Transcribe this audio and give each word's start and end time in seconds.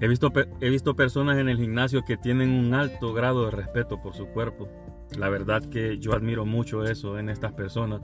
He 0.00 0.06
visto, 0.06 0.32
he 0.60 0.70
visto 0.70 0.94
personas 0.94 1.38
en 1.38 1.48
el 1.48 1.58
gimnasio 1.58 2.04
que 2.04 2.16
tienen 2.16 2.50
un 2.50 2.72
alto 2.72 3.12
grado 3.12 3.46
de 3.46 3.50
respeto 3.50 4.00
por 4.00 4.14
su 4.14 4.26
cuerpo. 4.26 4.68
La 5.16 5.28
verdad 5.28 5.64
que 5.64 5.98
yo 5.98 6.12
admiro 6.12 6.44
mucho 6.44 6.84
eso 6.84 7.18
en 7.18 7.28
estas 7.28 7.52
personas, 7.52 8.02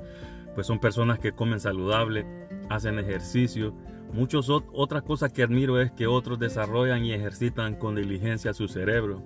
pues 0.55 0.67
son 0.67 0.81
personas 0.81 1.21
que 1.21 1.33
comen 1.33 1.61
saludable, 1.61 2.27
hacen 2.69 2.99
ejercicio. 2.99 3.75
Muchas 4.13 4.49
otras 4.49 5.03
cosas 5.03 5.33
que 5.33 5.43
admiro 5.43 5.81
es 5.81 5.93
que 5.93 6.07
otros 6.09 6.39
desarrollan 6.39 7.05
y 7.05 7.13
ejercitan 7.13 7.77
con 7.77 7.95
diligencia 7.95 8.55
su 8.55 8.67
cerebro. 8.67 9.23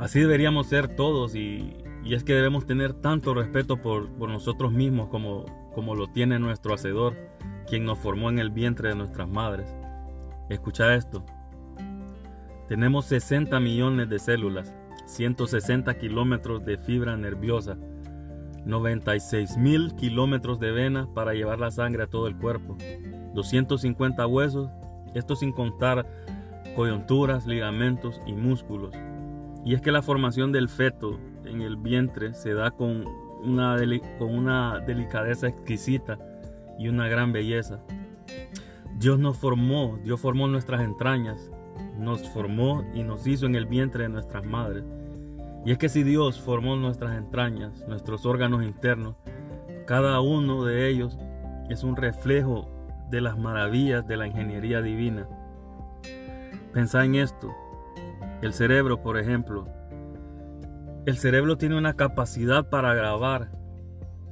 Así 0.00 0.20
deberíamos 0.20 0.66
ser 0.66 0.88
todos 0.96 1.36
y, 1.36 1.76
es 2.04 2.24
que 2.24 2.34
debemos 2.34 2.66
tener 2.66 2.94
tanto 2.94 3.34
respeto 3.34 3.76
por, 3.76 4.08
por 4.10 4.28
nosotros 4.28 4.72
mismos 4.72 5.08
como, 5.08 5.44
como 5.72 5.94
lo 5.94 6.08
tiene 6.08 6.40
nuestro 6.40 6.74
Hacedor, 6.74 7.16
quien 7.68 7.84
nos 7.84 7.98
formó 7.98 8.28
en 8.28 8.40
el 8.40 8.50
vientre 8.50 8.88
de 8.88 8.96
nuestras 8.96 9.28
madres. 9.28 9.72
Escucha 10.52 10.94
esto. 10.94 11.24
Tenemos 12.68 13.06
60 13.06 13.58
millones 13.58 14.10
de 14.10 14.18
células, 14.18 14.74
160 15.06 15.94
kilómetros 15.98 16.62
de 16.64 16.76
fibra 16.76 17.16
nerviosa, 17.16 17.78
96 18.66 19.56
mil 19.56 19.94
kilómetros 19.96 20.60
de 20.60 20.72
vena 20.72 21.08
para 21.14 21.32
llevar 21.32 21.58
la 21.58 21.70
sangre 21.70 22.02
a 22.02 22.06
todo 22.06 22.26
el 22.26 22.36
cuerpo, 22.36 22.76
250 23.34 24.26
huesos, 24.26 24.70
esto 25.14 25.36
sin 25.36 25.52
contar 25.52 26.06
coyunturas, 26.76 27.46
ligamentos 27.46 28.20
y 28.26 28.34
músculos. 28.34 28.94
Y 29.64 29.74
es 29.74 29.80
que 29.80 29.90
la 29.90 30.02
formación 30.02 30.52
del 30.52 30.68
feto 30.68 31.18
en 31.46 31.62
el 31.62 31.76
vientre 31.76 32.34
se 32.34 32.52
da 32.52 32.72
con 32.72 33.06
una, 33.42 33.78
con 34.18 34.34
una 34.34 34.80
delicadeza 34.80 35.48
exquisita 35.48 36.18
y 36.78 36.88
una 36.88 37.08
gran 37.08 37.32
belleza. 37.32 37.82
Dios 38.98 39.18
nos 39.18 39.36
formó, 39.36 39.98
Dios 40.04 40.20
formó 40.20 40.46
nuestras 40.48 40.82
entrañas, 40.82 41.50
nos 41.98 42.28
formó 42.30 42.84
y 42.94 43.02
nos 43.02 43.26
hizo 43.26 43.46
en 43.46 43.54
el 43.54 43.66
vientre 43.66 44.04
de 44.04 44.08
nuestras 44.08 44.44
madres. 44.44 44.84
Y 45.64 45.72
es 45.72 45.78
que 45.78 45.88
si 45.88 46.02
Dios 46.02 46.40
formó 46.40 46.76
nuestras 46.76 47.16
entrañas, 47.16 47.84
nuestros 47.86 48.26
órganos 48.26 48.64
internos, 48.64 49.16
cada 49.86 50.20
uno 50.20 50.64
de 50.64 50.88
ellos 50.88 51.18
es 51.68 51.84
un 51.84 51.96
reflejo 51.96 52.68
de 53.10 53.20
las 53.20 53.38
maravillas 53.38 54.06
de 54.06 54.16
la 54.16 54.26
ingeniería 54.26 54.82
divina. 54.82 55.28
Pensá 56.72 57.04
en 57.04 57.14
esto. 57.14 57.54
El 58.40 58.52
cerebro, 58.52 59.02
por 59.02 59.18
ejemplo. 59.18 59.68
El 61.06 61.16
cerebro 61.16 61.58
tiene 61.58 61.76
una 61.76 61.94
capacidad 61.94 62.68
para 62.70 62.94
grabar, 62.94 63.50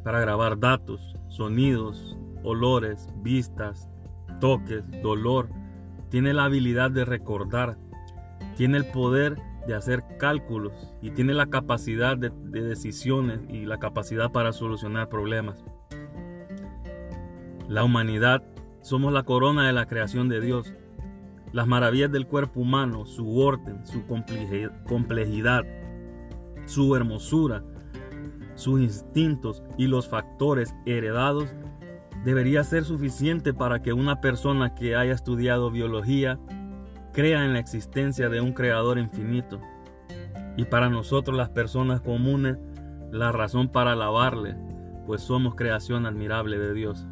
para 0.03 0.21
grabar 0.21 0.59
datos, 0.59 1.15
sonidos, 1.29 2.17
olores, 2.43 3.09
vistas, 3.23 3.89
toques, 4.41 4.83
dolor, 5.03 5.49
tiene 6.09 6.35
la 6.35 6.45
habilidad 6.45 6.91
de 6.91 7.05
recordar, 7.05 7.79
tiene 8.57 8.79
el 8.79 8.87
poder 8.87 9.37
de 9.67 9.75
hacer 9.75 10.03
cálculos 10.19 10.73
y 11.01 11.11
tiene 11.11 11.35
la 11.35 11.47
capacidad 11.47 12.17
de, 12.17 12.31
decisiones 12.31 13.41
y 13.49 13.65
la 13.67 13.79
capacidad 13.79 14.33
para 14.33 14.53
solucionar 14.53 15.09
problemas. 15.09 15.65
La 17.69 17.85
humanidad 17.85 18.43
somos 18.83 19.13
la 19.13 19.23
corona 19.23 19.67
de 19.67 19.73
la 19.73 19.87
creación 19.87 20.29
de 20.29 20.41
Dios. 20.41 20.75
Las 21.53 21.67
maravillas 21.67 22.11
del 22.11 22.27
cuerpo 22.27 22.61
humano, 22.61 23.07
su 23.07 23.39
orden, 23.39 23.87
su 23.87 24.05
complejidad, 24.07 25.65
su 26.67 26.97
hermosura, 26.97 27.63
sus 28.55 28.81
instintos 28.81 29.63
y 29.77 29.87
los 29.87 30.09
factores 30.09 30.75
heredados 30.87 31.55
debería 32.25 32.65
ser 32.65 32.85
suficiente 32.85 33.55
para 33.55 33.83
que 33.83 33.93
una 33.93 34.21
persona 34.21 34.75
que 34.75 34.97
haya 34.97 35.13
estudiado 35.13 35.71
biología 35.71 36.39
crea 37.13 37.45
en 37.45 37.53
la 37.53 37.59
existencia 37.59 38.29
de 38.29 38.41
un 38.41 38.53
creador 38.53 38.99
infinito. 38.99 39.61
Y 40.57 40.65
para 40.65 40.91
nosotros 40.91 41.37
las 41.37 41.49
personas 41.51 42.01
comunes, 42.01 42.59
la 43.11 43.33
razón 43.33 43.69
para 43.69 43.93
alabarle, 43.93 44.57
pues 45.07 45.23
somos 45.23 45.55
creación 45.55 46.07
admirable 46.07 46.59
de 46.59 46.75
Dios. 46.75 47.07